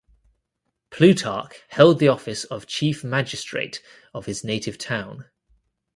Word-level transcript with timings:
Plutarch 0.89 1.53
held 1.69 1.99
the 1.99 2.07
office 2.07 2.43
of 2.45 2.65
chief 2.65 3.03
magistrate 3.03 3.83
of 4.15 4.25
his 4.25 4.43
native 4.43 4.79
town. 4.79 5.25